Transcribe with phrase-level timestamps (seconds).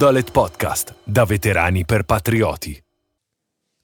[0.00, 2.82] Dolet Podcast, da veterani per patrioti.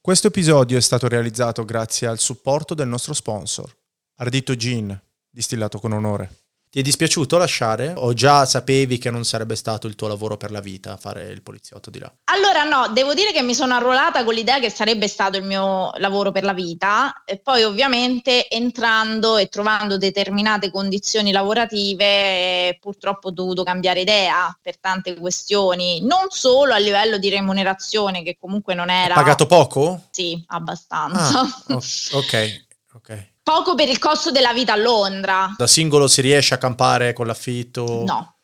[0.01, 3.71] Questo episodio è stato realizzato grazie al supporto del nostro sponsor,
[4.15, 4.99] Ardito Gin,
[5.29, 6.46] distillato con onore.
[6.69, 10.51] Ti è dispiaciuto lasciare o già sapevi che non sarebbe stato il tuo lavoro per
[10.51, 12.13] la vita fare il poliziotto di là?
[12.25, 15.93] Allora no, devo dire che mi sono arruolata con l'idea che sarebbe stato il mio
[15.97, 23.33] lavoro per la vita e poi ovviamente entrando e trovando determinate condizioni lavorative purtroppo ho
[23.33, 28.91] dovuto cambiare idea per tante questioni, non solo a livello di remunerazione che comunque non
[28.91, 29.15] era...
[29.15, 30.09] Pagato poco?
[30.11, 31.41] Sì, abbastanza.
[31.41, 31.75] Ah,
[32.13, 33.35] ok, ok.
[33.47, 35.55] Poco per il costo della vita a Londra.
[35.57, 38.03] Da singolo si riesce a campare con l'affitto?
[38.05, 38.35] No,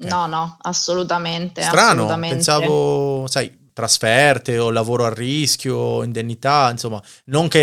[0.00, 0.08] Ok.
[0.08, 1.60] no, no, assolutamente.
[1.60, 2.34] Strano, assolutamente.
[2.36, 7.60] pensavo, sai, trasferte o lavoro a rischio, indennità, insomma, non che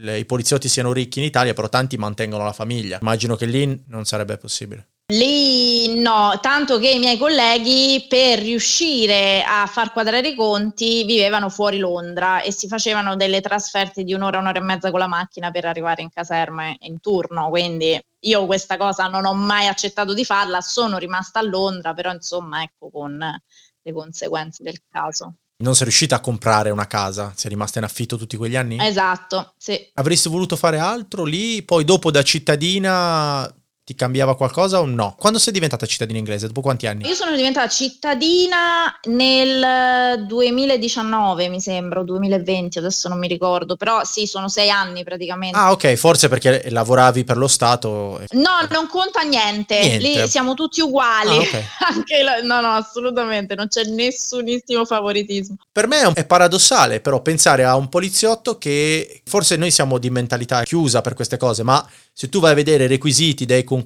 [0.00, 2.98] i, i poliziotti siano ricchi in Italia, però tanti mantengono la famiglia.
[3.00, 4.88] Immagino che lì non sarebbe possibile.
[5.10, 11.48] Lì no, tanto che i miei colleghi per riuscire a far quadrare i conti vivevano
[11.48, 15.50] fuori Londra e si facevano delle trasferte di un'ora, un'ora e mezza con la macchina
[15.50, 17.48] per arrivare in caserma in turno.
[17.48, 22.12] Quindi io questa cosa non ho mai accettato di farla, sono rimasta a Londra, però
[22.12, 25.36] insomma ecco con le conseguenze del caso.
[25.62, 28.76] Non sei riuscita a comprare una casa, sei rimasta in affitto tutti quegli anni?
[28.78, 29.90] Esatto, sì.
[29.94, 31.62] Avresti voluto fare altro lì?
[31.62, 33.50] Poi dopo da cittadina
[33.88, 35.14] ti cambiava qualcosa o no?
[35.18, 36.46] Quando sei diventata cittadina inglese?
[36.46, 37.06] Dopo quanti anni?
[37.08, 44.04] Io sono diventata cittadina nel 2019, mi sembra, o 2020, adesso non mi ricordo, però
[44.04, 45.56] sì, sono sei anni praticamente.
[45.56, 48.20] Ah ok, forse perché lavoravi per lo Stato.
[48.32, 49.80] No, non conta niente.
[49.80, 50.06] Niente.
[50.06, 51.30] lì siamo tutti uguali.
[51.30, 51.64] Ah, ok.
[51.96, 55.56] Anche la- no, no, assolutamente, non c'è nessunissimo favoritismo.
[55.72, 60.62] Per me è paradossale però pensare a un poliziotto che forse noi siamo di mentalità
[60.64, 61.82] chiusa per queste cose, ma
[62.12, 63.76] se tu vai a vedere i requisiti dei concorsi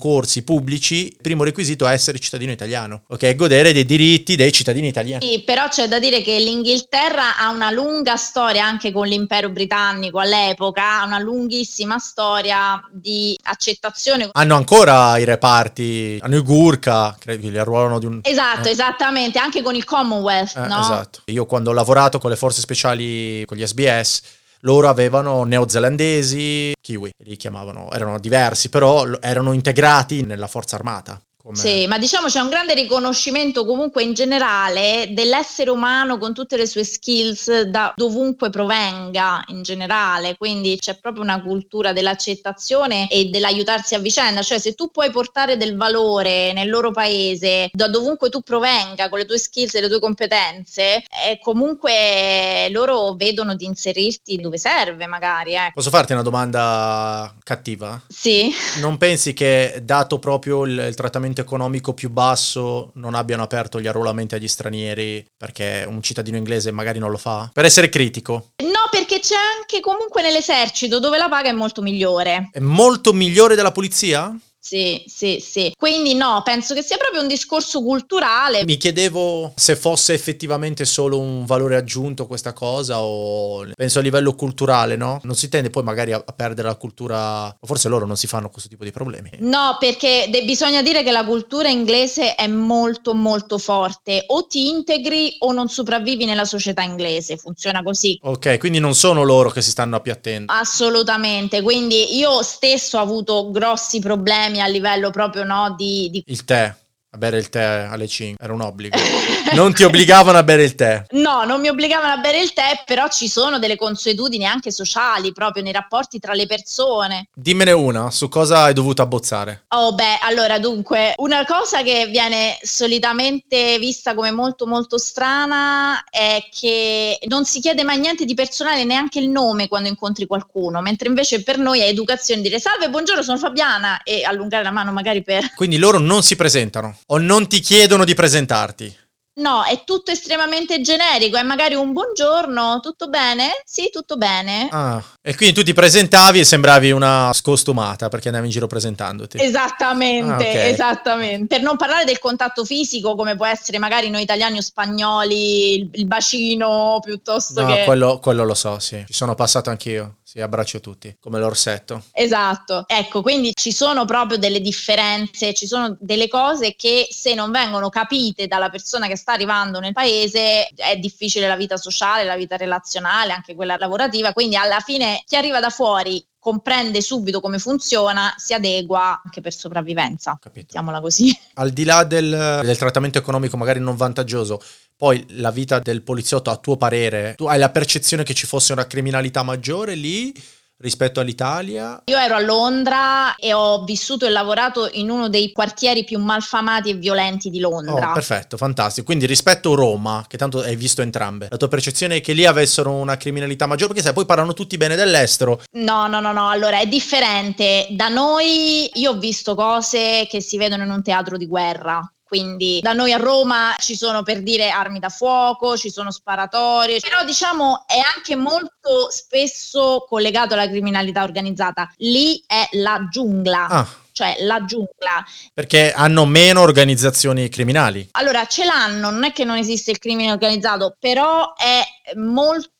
[0.43, 3.35] pubblici, il primo requisito è essere cittadino italiano, ok?
[3.35, 5.27] Godere dei diritti dei cittadini italiani.
[5.27, 10.19] Sì, però c'è da dire che l'Inghilterra ha una lunga storia anche con l'impero britannico
[10.19, 14.29] all'epoca, ha una lunghissima storia di accettazione.
[14.33, 18.21] Hanno ancora i reparti, hanno i Gurkha, credo che li arruolano di un...
[18.23, 18.73] Esatto, eh.
[18.73, 20.81] esattamente, anche con il Commonwealth, Eh, no?
[20.81, 21.23] Esatto.
[21.27, 24.23] Io quando ho lavorato con le forze speciali, con gli SBS,
[24.65, 31.21] loro avevano neozelandesi, kiwi, li chiamavano, erano diversi, però erano integrati nella forza armata.
[31.53, 36.67] Sì, ma diciamo c'è un grande riconoscimento comunque in generale dell'essere umano con tutte le
[36.67, 43.95] sue skills da dovunque provenga in generale, quindi c'è proprio una cultura dell'accettazione e dell'aiutarsi
[43.95, 48.41] a vicenda, cioè se tu puoi portare del valore nel loro paese da dovunque tu
[48.41, 54.37] provenga con le tue skills e le tue competenze, eh, comunque loro vedono di inserirti
[54.37, 55.73] dove serve magari, ecco.
[55.75, 58.01] Posso farti una domanda cattiva?
[58.09, 58.53] Sì.
[58.81, 63.87] Non pensi che, dato proprio il, il trattamento economico più basso, non abbiano aperto gli
[63.87, 67.51] arruolamenti agli stranieri perché un cittadino inglese magari non lo fa?
[67.53, 72.49] Per essere critico, No, perché c'è anche comunque nell'esercito dove la paga è molto migliore.
[72.53, 74.35] è molto migliore della polizia?
[74.65, 75.75] Sì, sì, sì.
[75.77, 78.65] Quindi no, penso che sia proprio un discorso culturale.
[78.65, 84.37] Mi chiedevo se fosse effettivamente solo un valore aggiunto questa cosa o penso a livello
[84.37, 85.19] culturale, no?
[85.25, 88.69] Non si tende poi magari a, perdere la cultura, forse loro non si fanno questo
[88.69, 89.31] tipo di problemi.
[89.41, 94.23] No, perché de- bisogna dire che la cultura inglese è molto molto forte.
[94.29, 97.37] O ti integri o non sopravvivi nella società inglese.
[97.37, 98.17] Funziona così.
[98.23, 100.53] Ok, quindi non sono loro che si stanno appiattendo.
[100.53, 101.63] Assolutamente.
[101.63, 106.75] Quindi io stesso ho avuto grossi problemi a livello proprio no, di, di Il tè,
[107.11, 108.97] a bere il tè alle 5, era un obbligo.
[109.63, 111.05] Non ti obbligavano a bere il tè.
[111.11, 115.33] No, non mi obbligavano a bere il tè, però ci sono delle consuetudini anche sociali,
[115.33, 117.29] proprio nei rapporti tra le persone.
[117.35, 119.65] Dimmene una, su cosa hai dovuto abbozzare?
[119.69, 126.43] Oh, beh, allora dunque, una cosa che viene solitamente vista come molto molto strana è
[126.51, 131.09] che non si chiede mai niente di personale, neanche il nome quando incontri qualcuno, mentre
[131.09, 135.23] invece per noi è educazione dire salve, buongiorno, sono Fabiana e allungare la mano magari
[135.23, 135.53] per...
[135.55, 139.01] Quindi loro non si presentano o non ti chiedono di presentarti.
[139.35, 143.63] No, è tutto estremamente generico, è magari un buongiorno, tutto bene?
[143.65, 144.69] Sì, tutto bene.
[144.71, 149.39] Ah, e quindi tu ti presentavi e sembravi una scostumata perché andavi in giro presentandoti.
[149.43, 150.37] Esattamente, Ah,
[150.67, 150.71] ok.
[150.73, 151.47] esattamente.
[151.47, 155.89] Per non parlare del contatto fisico, come può essere magari noi italiani o spagnoli, il,
[155.93, 157.85] il bacino piuttosto No, che.
[157.85, 159.03] quello, quello lo so, sì.
[159.07, 160.17] Ci sono passato anch'io.
[160.33, 162.05] Sì, abbraccio tutti, come l'orsetto.
[162.11, 167.51] Esatto, ecco, quindi ci sono proprio delle differenze, ci sono delle cose che se non
[167.51, 172.37] vengono capite dalla persona che sta arrivando nel paese è difficile la vita sociale, la
[172.37, 177.61] vita relazionale, anche quella lavorativa, quindi alla fine chi arriva da fuori comprende subito come
[177.61, 180.37] funziona, si adegua anche per sopravvivenza.
[180.43, 180.77] Capito.
[181.01, 181.33] Così.
[181.55, 184.61] Al di là del, del trattamento economico magari non vantaggioso,
[184.97, 188.73] poi la vita del poliziotto, a tuo parere, tu hai la percezione che ci fosse
[188.73, 190.35] una criminalità maggiore lì
[190.83, 192.03] rispetto all'Italia?
[192.05, 196.91] Io ero a Londra e ho vissuto e lavorato in uno dei quartieri più malfamati
[196.91, 198.11] e violenti di Londra.
[198.11, 199.07] Oh, perfetto, fantastico.
[199.07, 202.45] Quindi rispetto a Roma, che tanto hai visto entrambe, la tua percezione è che lì
[202.45, 203.89] avessero una criminalità maggiore?
[203.89, 205.63] Perché sai, poi parlano tutti bene dell'estero.
[205.79, 207.87] No, no, no, no, allora è differente.
[207.91, 212.12] Da noi io ho visto cose che si vedono in un teatro di guerra.
[212.37, 216.99] Quindi da noi a Roma ci sono per dire armi da fuoco, ci sono sparatorie,
[216.99, 221.93] però diciamo è anche molto spesso collegato alla criminalità organizzata.
[221.99, 223.67] Lì è la giungla.
[223.67, 225.23] Ah, Cioè la giungla.
[225.53, 228.09] perché hanno meno organizzazioni criminali.
[228.13, 231.83] Allora ce l'hanno, non è che non esiste il crimine organizzato, però è
[232.17, 232.71] molto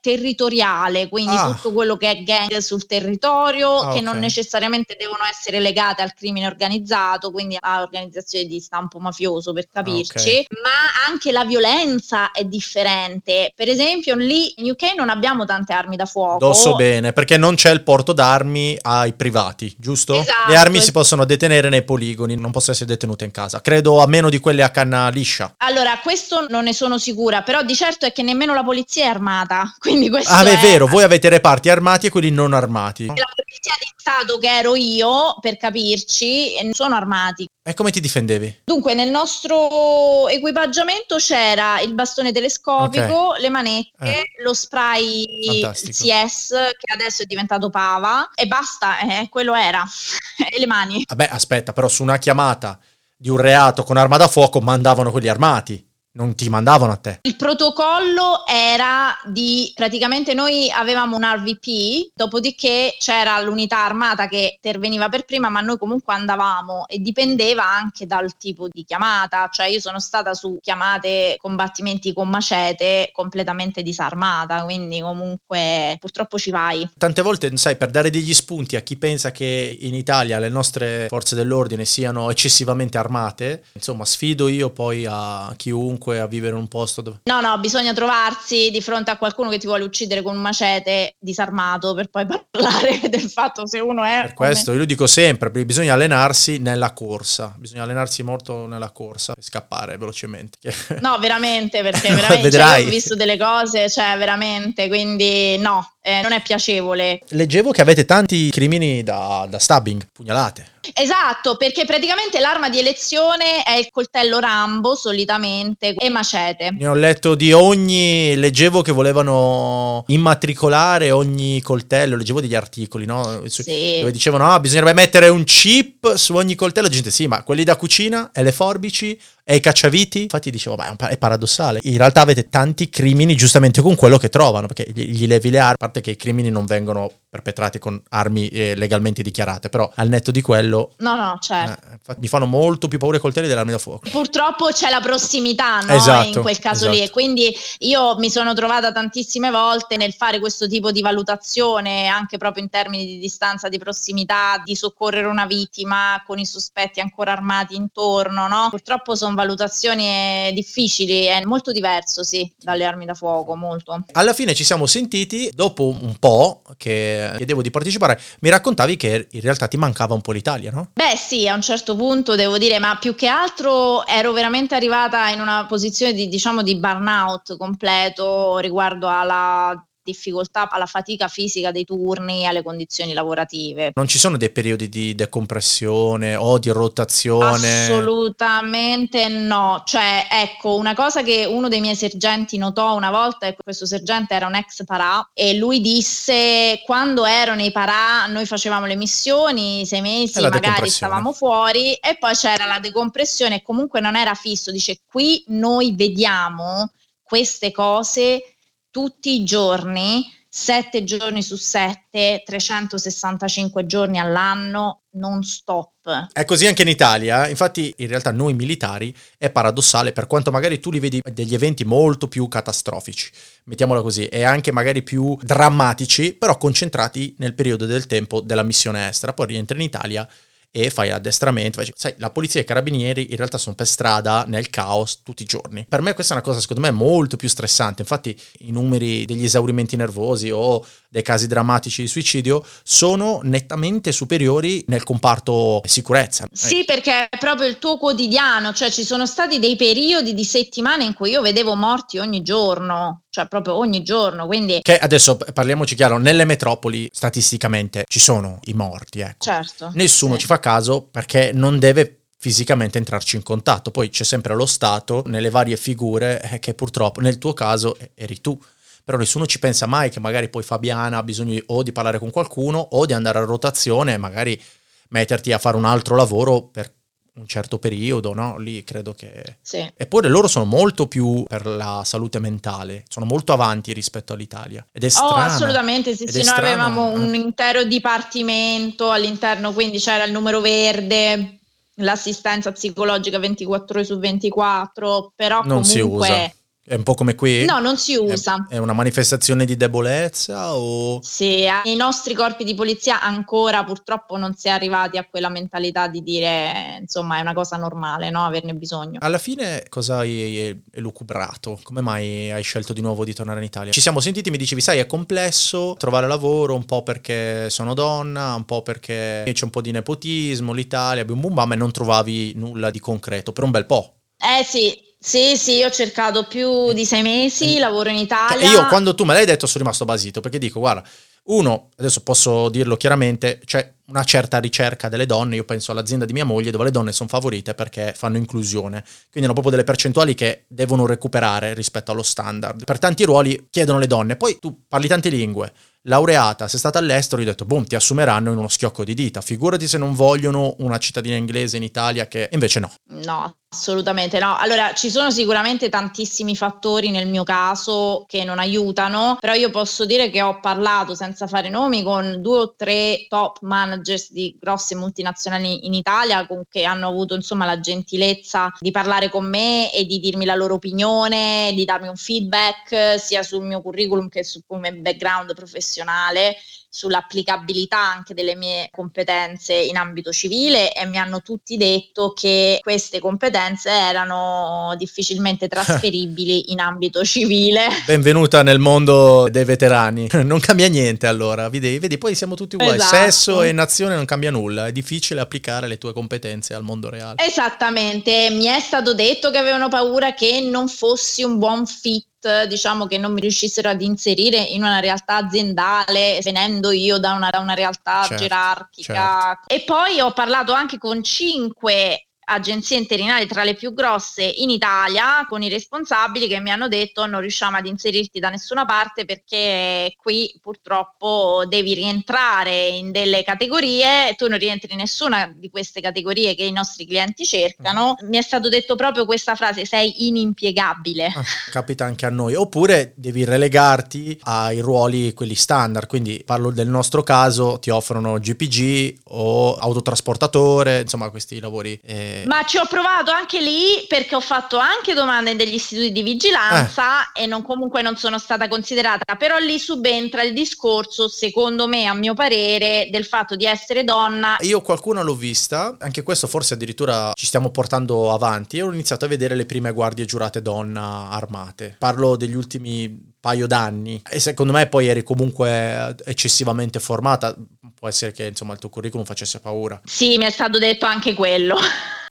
[0.00, 1.52] territoriale, quindi Ah.
[1.52, 4.04] tutto quello che è gang sul territorio, Ah, che ok.
[4.04, 9.68] non necessariamente devono essere legate al crimine organizzato, quindi a organizzazioni di stampo mafioso per
[9.72, 10.58] capirci, ok.
[10.62, 13.52] ma anche la violenza è differente.
[13.54, 16.38] Per esempio, lì in UK non abbiamo tante armi da fuoco.
[16.38, 20.20] Dosso bene, perché non c'è il porto d'armi ai privati, giusto?
[20.20, 20.50] Esatto.
[20.50, 23.60] Le armi si possono detenere nei poligoni, non possono essere detenute in casa.
[23.60, 25.54] Credo a meno di quelle a canna liscia.
[25.58, 29.08] Allora, questo non ne sono sicura, però di certo è che nemmeno la polizia è
[29.08, 29.40] armata,
[29.78, 33.06] quindi questo Ah, è è vero, voi avete reparti armati e quelli non armati.
[33.06, 37.46] La polizia di Stato che ero io, per capirci, non sono armati.
[37.64, 38.62] E come ti difendevi?
[38.64, 44.24] Dunque, nel nostro equipaggiamento c'era il bastone telescopico, le manette, Eh.
[44.42, 45.92] lo spray Fantastico.
[46.04, 49.84] CS, che adesso è diventato Pava, e basta, eh, quello era.
[50.50, 51.04] e le mani.
[51.06, 52.78] Vabbè, aspetta, però su una chiamata
[53.16, 57.20] di un reato con arma da fuoco mandavano quelli armati, non ti mandavano a te.
[57.22, 65.08] Il protocollo era di praticamente noi avevamo un RVP, dopodiché c'era l'unità armata che interveniva
[65.08, 69.80] per prima, ma noi comunque andavamo e dipendeva anche dal tipo di chiamata, cioè io
[69.80, 76.88] sono stata su chiamate combattimenti con macete completamente disarmata, quindi comunque purtroppo ci vai.
[76.98, 81.06] Tante volte, sai, per dare degli spunti a chi pensa che in Italia le nostre
[81.08, 86.68] forze dell'ordine siano eccessivamente armate, insomma, sfido io poi a chiunque a vivere in un
[86.68, 87.20] posto dove...
[87.24, 91.16] No, no, bisogna trovarsi di fronte a qualcuno che ti vuole uccidere con un macete
[91.18, 94.22] disarmato per poi parlare del fatto se uno è...
[94.22, 99.34] Per questo io lo dico sempre, bisogna allenarsi nella corsa, bisogna allenarsi molto nella corsa
[99.36, 100.58] e scappare velocemente.
[101.00, 106.32] No, veramente, perché veramente cioè, ho visto delle cose, cioè veramente, quindi no, eh, non
[106.32, 107.20] è piacevole.
[107.28, 110.70] Leggevo che avete tanti crimini da, da stabbing, pugnalate.
[110.94, 116.70] Esatto, perché praticamente l'arma di elezione è il coltello Rambo solitamente e macete.
[116.72, 123.42] Ne ho letto di ogni, leggevo che volevano immatricolare ogni coltello, leggevo degli articoli, no?
[123.46, 123.98] Sì.
[124.00, 126.88] Dove dicevano, ah, bisognerebbe mettere un chip su ogni coltello.
[126.88, 130.22] Gente, sì, ma quelli da cucina e le forbici e i cacciaviti?
[130.22, 131.80] Infatti dicevo, ma è, paradossale.
[131.82, 135.58] In realtà avete tanti crimini giustamente con quello che trovano, perché gli, gli levi le
[135.58, 139.90] armi, a parte che i crimini non vengono perpetrati con armi eh, legalmente dichiarate, però
[139.94, 140.92] al netto di quello...
[140.98, 141.88] No, no, certo.
[141.90, 144.10] eh, mi fanno molto più paura i coltelli delle armi da fuoco.
[144.10, 145.94] Purtroppo c'è la prossimità no?
[145.94, 147.08] Esatto, in quel caso lì esatto.
[147.08, 152.36] e quindi io mi sono trovata tantissime volte nel fare questo tipo di valutazione anche
[152.36, 157.32] proprio in termini di distanza di prossimità, di soccorrere una vittima con i sospetti ancora
[157.32, 158.66] armati intorno, no?
[158.68, 164.04] Purtroppo sono valutazioni eh, difficili, è molto diverso sì dalle armi da fuoco, molto.
[164.12, 169.28] Alla fine ci siamo sentiti, dopo un po' che chiedevo di partecipare, mi raccontavi che
[169.30, 170.90] in realtà ti mancava un po' l'Italia, no?
[170.94, 175.28] Beh sì, a un certo punto devo dire, ma più che altro ero veramente arrivata
[175.28, 181.84] in una posizione di, diciamo, di burnout completo riguardo alla difficoltà, alla fatica fisica dei
[181.84, 183.92] turni, alle condizioni lavorative.
[183.94, 187.84] Non ci sono dei periodi di decompressione o di rotazione?
[187.84, 193.62] Assolutamente no, cioè ecco una cosa che uno dei miei sergenti notò una volta, ecco,
[193.62, 198.86] questo sergente era un ex parà e lui disse quando ero nei parà noi facevamo
[198.86, 204.00] le missioni, sei mesi E magari stavamo fuori e poi c'era la decompressione e comunque
[204.00, 206.90] non era fisso, dice qui noi vediamo
[207.22, 208.51] queste cose
[208.92, 216.28] tutti i giorni, sette giorni su sette, 365 giorni all'anno, non stop.
[216.30, 220.78] È così anche in Italia, infatti in realtà noi militari è paradossale per quanto magari
[220.78, 223.30] tu li vedi degli eventi molto più catastrofici,
[223.64, 229.08] mettiamola così, e anche magari più drammatici, però concentrati nel periodo del tempo della missione
[229.08, 230.28] estera, poi rientri in Italia
[230.74, 231.82] e fai addestramento.
[231.94, 235.46] Sai, la polizia e i carabinieri in realtà sono per strada nel caos tutti i
[235.46, 235.84] giorni.
[235.86, 238.00] Per me questa è una cosa secondo me molto più stressante.
[238.00, 244.82] Infatti i numeri degli esaurimenti nervosi o dei casi drammatici di suicidio sono nettamente superiori
[244.88, 246.46] nel comparto sicurezza.
[246.50, 251.04] Sì, perché è proprio il tuo quotidiano, cioè ci sono stati dei periodi di settimane
[251.04, 254.78] in cui io vedevo morti ogni giorno, cioè proprio ogni giorno, quindi...
[254.80, 259.44] Che adesso parliamoci chiaro, nelle metropoli statisticamente ci sono i morti, ecco.
[259.44, 259.90] Certo.
[259.92, 260.40] Nessuno sì.
[260.40, 263.90] ci fa caso perché non deve fisicamente entrarci in contatto.
[263.90, 268.40] Poi c'è sempre lo Stato nelle varie figure eh, che purtroppo nel tuo caso eri
[268.40, 268.58] tu
[269.04, 272.18] però nessuno ci pensa mai che magari poi Fabiana ha bisogno di, o di parlare
[272.18, 274.60] con qualcuno o di andare a rotazione e magari
[275.08, 276.92] metterti a fare un altro lavoro per
[277.34, 278.58] un certo periodo, no?
[278.58, 279.56] Lì credo che...
[279.62, 279.90] Sì.
[279.96, 284.86] Eppure loro sono molto più per la salute mentale, sono molto avanti rispetto all'Italia.
[284.92, 285.30] Ed è strano.
[285.30, 287.14] Oh, assolutamente, sì, sì, noi avevamo eh.
[287.14, 291.60] un intero dipartimento all'interno, quindi c'era il numero verde,
[291.96, 295.90] l'assistenza psicologica 24 ore su 24, però non comunque...
[295.90, 296.52] si usa
[296.84, 297.64] è un po' come qui?
[297.64, 298.66] No, non si usa.
[298.68, 301.20] È, una manifestazione di debolezza o...
[301.22, 306.08] Sì, nei nostri corpi di polizia ancora purtroppo non si è arrivati a quella mentalità
[306.08, 308.44] di dire, insomma, è una cosa normale, no?
[308.44, 309.20] Averne bisogno.
[309.22, 311.78] Alla fine cosa hai elucubrato?
[311.84, 313.92] Come mai hai scelto di nuovo di tornare in Italia?
[313.92, 318.54] Ci siamo sentiti, mi dicevi, sai, è complesso trovare lavoro, un po' perché sono donna,
[318.54, 322.54] un po' perché c'è un po' di nepotismo, l'Italia, bim bum bam, e non trovavi
[322.56, 324.14] nulla di concreto per un bel po'.
[324.36, 328.68] Eh sì, sì, sì, ho cercato più di sei mesi, lavoro in Italia.
[328.68, 331.04] E io quando tu me l'hai detto sono rimasto basito perché dico, guarda,
[331.44, 336.32] uno, adesso posso dirlo chiaramente, c'è una certa ricerca delle donne, io penso all'azienda di
[336.32, 340.34] mia moglie dove le donne sono favorite perché fanno inclusione, quindi hanno proprio delle percentuali
[340.34, 342.84] che devono recuperare rispetto allo standard.
[342.84, 345.72] Per tanti ruoli chiedono le donne, poi tu parli tante lingue,
[346.04, 349.40] laureata, sei stata all'estero, gli ho detto, boom, ti assumeranno in uno schiocco di dita.
[349.40, 352.92] Figurati se non vogliono una cittadina inglese in Italia che invece no.
[353.24, 354.56] No, assolutamente no.
[354.56, 360.04] Allora, ci sono sicuramente tantissimi fattori nel mio caso che non aiutano, però io posso
[360.04, 364.94] dire che ho parlato senza fare nomi con due o tre top managers di grosse
[364.94, 370.04] multinazionali in Italia con, che hanno avuto insomma la gentilezza di parlare con me e
[370.04, 374.62] di dirmi la loro opinione, di darmi un feedback sia sul mio curriculum che sul
[374.68, 376.56] mio background professionale professionale
[376.94, 383.18] sull'applicabilità anche delle mie competenze in ambito civile e mi hanno tutti detto che queste
[383.18, 387.86] competenze erano difficilmente trasferibili in ambito civile.
[388.04, 390.28] Benvenuta nel mondo dei veterani.
[390.52, 392.96] Non cambia niente allora, vedi, vedi poi siamo tutti uguali.
[392.96, 393.14] Esatto.
[393.16, 397.42] Sesso e nazione non cambia nulla, è difficile applicare le tue competenze al mondo reale.
[397.42, 402.26] Esattamente, mi è stato detto che avevano paura che non fossi un buon fit
[402.66, 407.50] diciamo che non mi riuscissero ad inserire in una realtà aziendale venendo io da una,
[407.50, 409.74] da una realtà certo, gerarchica certo.
[409.74, 415.46] e poi ho parlato anche con cinque agenzie interinali tra le più grosse in Italia
[415.48, 420.14] con i responsabili che mi hanno detto non riusciamo ad inserirti da nessuna parte perché
[420.16, 426.54] qui purtroppo devi rientrare in delle categorie, tu non rientri in nessuna di queste categorie
[426.54, 428.16] che i nostri clienti cercano.
[428.22, 428.28] Mm.
[428.28, 431.26] Mi è stato detto proprio questa frase, sei inimpiegabile.
[431.26, 436.88] Ah, capita anche a noi, oppure devi relegarti ai ruoli quelli standard, quindi parlo del
[436.88, 443.30] nostro caso, ti offrono GPG o autotrasportatore, insomma questi lavori eh, ma ci ho provato
[443.30, 447.42] anche lì perché ho fatto anche domande degli istituti di vigilanza eh.
[447.42, 452.14] e non, comunque non sono stata considerata, però lì subentra il discorso, secondo me, a
[452.14, 454.56] mio parere, del fatto di essere donna.
[454.60, 459.24] Io qualcuno l'ho vista, anche questo forse addirittura ci stiamo portando avanti, e ho iniziato
[459.24, 461.96] a vedere le prime guardie giurate donna armate.
[461.98, 467.54] Parlo degli ultimi paio d'anni e secondo me poi eri comunque eccessivamente formata
[467.92, 471.34] può essere che insomma il tuo curriculum facesse paura sì mi è stato detto anche
[471.34, 471.76] quello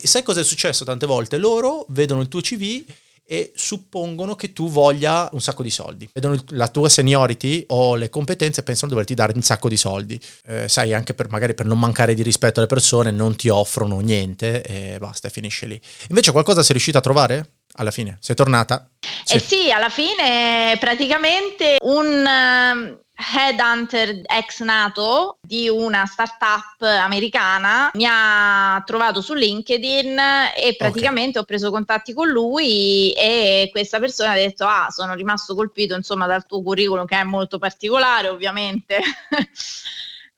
[0.03, 1.37] e sai cosa è successo tante volte?
[1.37, 2.83] Loro vedono il tuo CV
[3.23, 6.09] e suppongono che tu voglia un sacco di soldi.
[6.11, 9.77] Vedono la tua seniority o le competenze e pensano di doverti dare un sacco di
[9.77, 10.19] soldi.
[10.47, 13.99] Eh, sai, anche per magari per non mancare di rispetto alle persone, non ti offrono
[13.99, 15.79] niente e basta, finisce lì.
[16.09, 17.51] Invece qualcosa sei riuscita a trovare?
[17.73, 18.89] Alla fine, sei tornata?
[19.23, 19.35] Sì.
[19.35, 28.81] Eh sì, alla fine praticamente un headhunter ex nato di una startup americana mi ha
[28.85, 30.17] trovato su LinkedIn
[30.55, 31.41] e praticamente okay.
[31.41, 36.25] ho preso contatti con lui e questa persona ha detto ah sono rimasto colpito insomma
[36.25, 38.99] dal tuo curriculum che è molto particolare ovviamente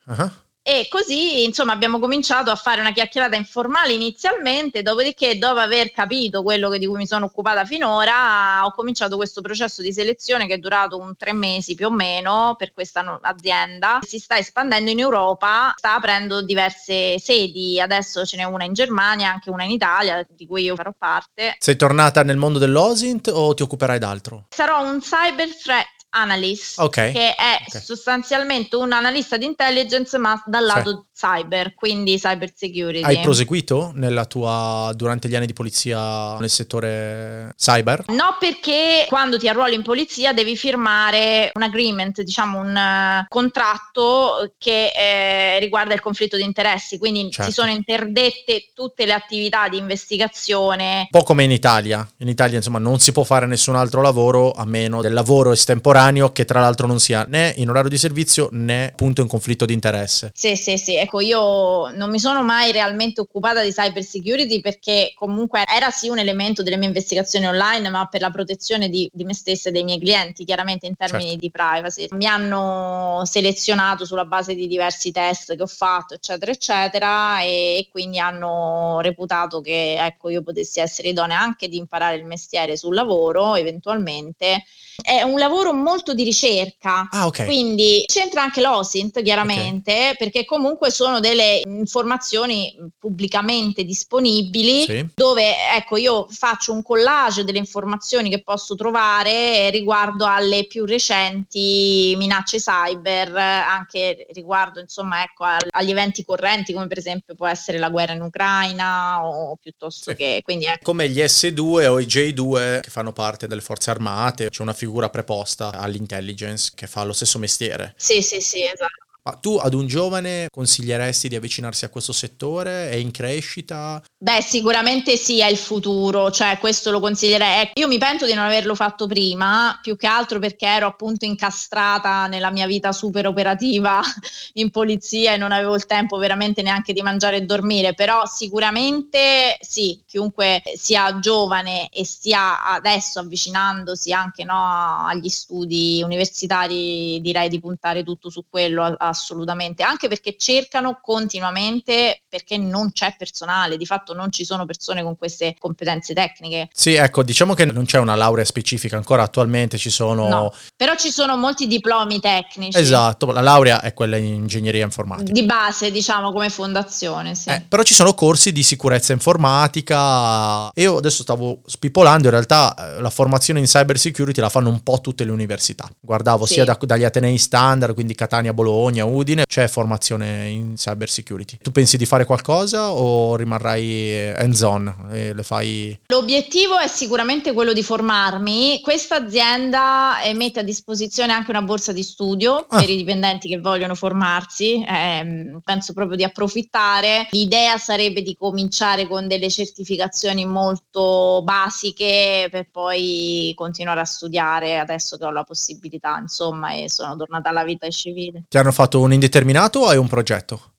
[0.06, 0.32] uh-huh.
[0.66, 6.42] E così, insomma, abbiamo cominciato a fare una chiacchierata informale inizialmente, dopodiché, dopo aver capito
[6.42, 10.58] quello di cui mi sono occupata finora, ho cominciato questo processo di selezione che è
[10.60, 14.00] durato un tre mesi più o meno per questa azienda.
[14.04, 19.32] Si sta espandendo in Europa, sta aprendo diverse sedi, adesso ce n'è una in Germania,
[19.32, 21.58] anche una in Italia, di cui io farò parte.
[21.60, 24.46] Sei tornata nel mondo dell'OSINT o ti occuperai d'altro?
[24.52, 27.12] Sarò un cyber threat analyst, okay.
[27.12, 27.82] che è okay.
[27.82, 31.26] sostanzialmente un analista di intelligence ma dal lato sì.
[31.26, 33.04] cyber, quindi cyber security.
[33.04, 38.06] Hai proseguito nella tua, durante gli anni di polizia nel settore cyber?
[38.10, 44.54] No, perché quando ti arruoli in polizia devi firmare un agreement, diciamo un uh, contratto
[44.58, 47.50] che eh, riguarda il conflitto di interessi, quindi certo.
[47.50, 51.08] si sono interdette tutte le attività di investigazione.
[51.12, 52.08] Un po' come in Italia.
[52.18, 56.02] In Italia insomma non si può fare nessun altro lavoro a meno del lavoro estemporaneo
[56.32, 59.74] che tra l'altro non sia né in orario di servizio né appunto in conflitto di
[59.74, 60.32] interesse.
[60.34, 65.14] Sì, sì, sì, ecco io non mi sono mai realmente occupata di cyber security perché
[65.16, 69.24] comunque era sì un elemento delle mie investigazioni online, ma per la protezione di, di
[69.24, 71.40] me stessa e dei miei clienti, chiaramente in termini certo.
[71.40, 72.08] di privacy.
[72.12, 77.88] Mi hanno selezionato sulla base di diversi test che ho fatto, eccetera, eccetera, e, e
[77.92, 82.96] quindi hanno reputato che ecco io potessi essere idonea anche di imparare il mestiere sul
[82.96, 84.64] lavoro eventualmente.
[85.02, 87.46] È un lavoro molto di ricerca, ah, okay.
[87.46, 90.16] quindi c'entra anche l'OSINT chiaramente, okay.
[90.18, 95.08] perché comunque sono delle informazioni pubblicamente disponibili sì.
[95.14, 102.16] dove ecco io faccio un collage delle informazioni che posso trovare riguardo alle più recenti
[102.18, 107.90] minacce cyber, anche riguardo insomma ecco agli eventi correnti come per esempio può essere la
[107.90, 110.18] guerra in Ucraina o piuttosto sì.
[110.18, 110.84] che quindi ecco.
[110.84, 115.10] come gli S2 o i J2 che fanno parte delle forze armate, c'è una figura
[115.10, 117.94] preposta all'intelligence che fa lo stesso mestiere.
[117.98, 119.03] Sì, sì, sì, esatto.
[119.26, 122.90] Ma tu ad un giovane consiglieresti di avvicinarsi a questo settore?
[122.90, 124.04] È in crescita?
[124.18, 127.62] Beh, sicuramente sì, è il futuro, cioè questo lo consiglierei.
[127.62, 131.24] Ecco, io mi pento di non averlo fatto prima, più che altro perché ero appunto
[131.24, 134.02] incastrata nella mia vita super operativa
[134.56, 139.58] in polizia e non avevo il tempo veramente neanche di mangiare e dormire, però sicuramente
[139.62, 147.62] sì, chiunque sia giovane e stia adesso avvicinandosi anche no, agli studi universitari, direi di
[147.62, 154.14] puntare tutto su quello assolutamente, anche perché cercano continuamente perché non c'è personale, di fatto
[154.14, 156.70] non ci sono persone con queste competenze tecniche.
[156.74, 160.28] Sì, ecco, diciamo che non c'è una laurea specifica, ancora attualmente ci sono...
[160.28, 162.78] No, però ci sono molti diplomi tecnici.
[162.78, 165.32] Esatto, la laurea è quella in ingegneria informatica.
[165.32, 167.50] Di base, diciamo, come fondazione, sì.
[167.50, 170.72] Eh, però ci sono corsi di sicurezza informatica.
[170.76, 175.00] Io adesso stavo spipolando, in realtà la formazione in cyber security la fanno un po'
[175.02, 175.88] tutte le università.
[176.00, 176.54] Guardavo Sì.
[176.54, 181.58] sia da- dagli Atenei standard, quindi Catania, Bologna, Udine, c'è formazione in cyber security.
[181.62, 186.00] Tu pensi di fare qualcosa o rimarrai hands on e le fai...
[186.08, 188.80] L'obiettivo è sicuramente quello di formarmi.
[188.82, 192.80] Questa azienda eh, mette a disposizione anche una borsa di studio Ah.
[192.80, 194.84] per i dipendenti che vogliono formarsi.
[194.88, 197.28] Ehm, penso proprio di approfittare.
[197.32, 205.18] L'idea sarebbe di cominciare con delle certificazioni molto basiche per poi continuare a studiare adesso
[205.18, 208.44] che ho la possibilità, insomma, e sono tornata alla vita civile.
[208.50, 210.72] Ti hanno fatto un indeterminato o hai un progetto?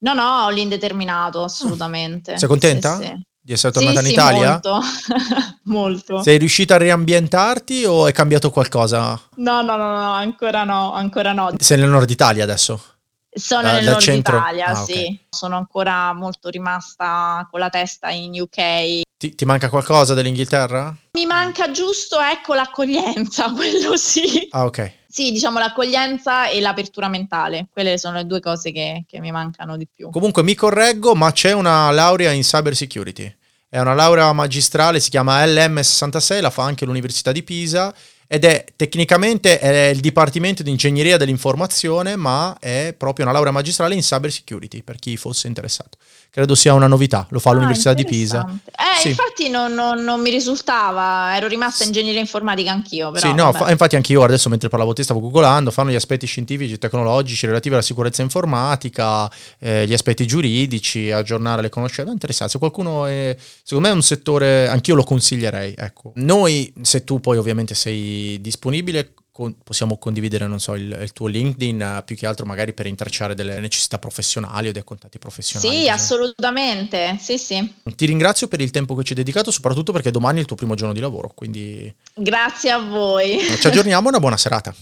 [0.00, 2.38] No, no, l'indeterminato, assolutamente.
[2.38, 2.96] Sei contenta?
[2.96, 3.22] Sì, sì.
[3.46, 4.50] Di essere tornata Sì, in Italia?
[4.50, 4.80] molto.
[5.64, 6.22] molto.
[6.22, 9.20] Sei riuscita a riambientarti o è cambiato qualcosa?
[9.36, 11.50] No, no, no, no, ancora no, ancora no.
[11.58, 12.82] Sei nel nord Italia adesso?
[13.30, 14.36] Sono Da- nel nord centro?
[14.36, 15.20] Italia, Ah, sì.
[15.28, 19.02] Sono ancora molto rimasta con la testa in UK.
[19.18, 20.94] Ti, ti manca qualcosa dell'Inghilterra?
[21.12, 24.48] Mi manca giusto, ecco, l'accoglienza, quello sì.
[24.50, 24.92] Ah, ok.
[25.16, 27.68] Sì, diciamo l'accoglienza e l'apertura mentale.
[27.72, 30.10] Quelle sono le due cose che, che mi mancano di più.
[30.10, 33.34] Comunque mi correggo, ma c'è una laurea in cyber security.
[33.66, 37.94] È una laurea magistrale, si chiama LM66, la fa anche l'Università di Pisa
[38.28, 43.94] ed è tecnicamente è il Dipartimento di Ingegneria dell'Informazione, ma è proprio una laurea magistrale
[43.94, 45.98] in cyber security, per chi fosse interessato.
[46.30, 48.46] Credo sia una novità, lo fa l'Università Ah, di Pisa.
[48.66, 49.08] Eh, Sì.
[49.08, 53.70] infatti non, non- non mi risultava, ero rimasta ingegneria informatica anch'io, però sì, no, fa-
[53.70, 57.46] infatti anche io adesso mentre parlavo te stavo googolando, fanno gli aspetti scientifici e tecnologici
[57.46, 62.52] relativi alla sicurezza informatica, eh, gli aspetti giuridici, aggiornare le conoscenze, interessante.
[62.52, 66.12] Se qualcuno è, secondo me è un settore, anch'io lo consiglierei, ecco.
[66.16, 71.26] Noi, se tu poi ovviamente sei disponibile, con- possiamo condividere, non so, il, il tuo
[71.26, 75.68] LinkedIn, eh, più che altro magari per intrecciare delle necessità professionali o dei contatti professionali.
[75.68, 77.74] Sì, bisogna- assolutamente, sì, sì.
[77.94, 80.56] Ti ringrazio per il tempo che ci hai dedicato, soprattutto perché domani è il tuo
[80.56, 83.38] primo giorno di lavoro, quindi Grazie a voi.
[83.60, 84.74] ci aggiorniamo e una buona serata.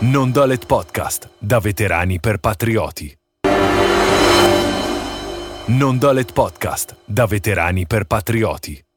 [0.00, 3.16] Non Dolet Podcast, da veterani per patrioti.
[5.66, 8.87] Non Dolet Podcast, da veterani per patrioti.